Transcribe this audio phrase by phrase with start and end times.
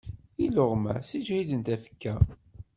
[0.45, 2.13] Iluɣma ssiǧhiden tafekka.